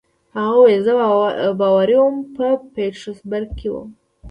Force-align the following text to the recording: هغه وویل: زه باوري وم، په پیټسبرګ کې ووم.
هغه 0.35 0.53
وویل: 0.57 0.81
زه 0.87 0.91
باوري 1.59 1.95
وم، 1.99 2.15
په 2.35 2.45
پیټسبرګ 2.73 3.49
کې 3.59 3.67
ووم. 3.71 3.89